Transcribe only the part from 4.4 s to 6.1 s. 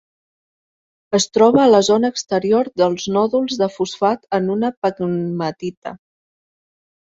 una pegmatita.